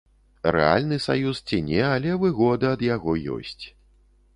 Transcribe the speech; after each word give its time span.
Рэальны 0.55 0.97
саюз 1.07 1.43
ці 1.47 1.61
не, 1.69 1.83
але 1.93 2.11
выгода 2.27 2.65
ад 2.79 2.87
яго 2.95 3.11
ёсць. 3.39 3.65